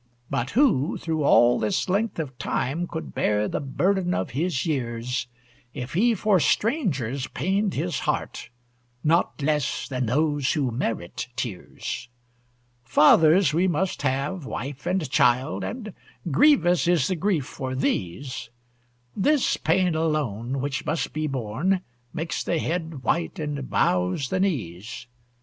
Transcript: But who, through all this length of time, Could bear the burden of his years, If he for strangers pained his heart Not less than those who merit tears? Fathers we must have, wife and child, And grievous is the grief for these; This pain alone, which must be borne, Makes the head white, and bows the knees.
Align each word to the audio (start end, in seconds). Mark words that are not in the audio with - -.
But 0.31 0.49
who, 0.57 0.97
through 0.97 1.21
all 1.21 1.59
this 1.59 1.87
length 1.87 2.17
of 2.17 2.35
time, 2.39 2.87
Could 2.87 3.13
bear 3.13 3.47
the 3.47 3.59
burden 3.59 4.15
of 4.15 4.31
his 4.31 4.65
years, 4.65 5.27
If 5.75 5.93
he 5.93 6.15
for 6.15 6.39
strangers 6.39 7.27
pained 7.27 7.75
his 7.75 7.99
heart 7.99 8.49
Not 9.03 9.39
less 9.43 9.87
than 9.87 10.07
those 10.07 10.53
who 10.53 10.71
merit 10.71 11.27
tears? 11.35 12.09
Fathers 12.83 13.53
we 13.53 13.67
must 13.67 14.01
have, 14.01 14.43
wife 14.43 14.87
and 14.87 15.07
child, 15.07 15.63
And 15.63 15.93
grievous 16.31 16.87
is 16.87 17.07
the 17.07 17.15
grief 17.15 17.45
for 17.45 17.75
these; 17.75 18.49
This 19.15 19.55
pain 19.55 19.93
alone, 19.93 20.61
which 20.61 20.83
must 20.83 21.13
be 21.13 21.27
borne, 21.27 21.81
Makes 22.11 22.43
the 22.43 22.57
head 22.57 23.03
white, 23.03 23.37
and 23.37 23.69
bows 23.69 24.29
the 24.29 24.39
knees. 24.39 25.05